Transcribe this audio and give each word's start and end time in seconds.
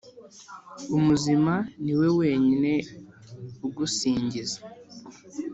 Umuzima, 0.97 1.53
ni 1.83 1.93
we 1.99 2.07
wenyine 2.19 2.71
ugusingiza, 3.65 4.59